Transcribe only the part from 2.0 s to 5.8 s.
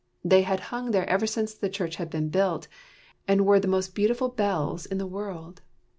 been built, and were the most beautiful bells in the world.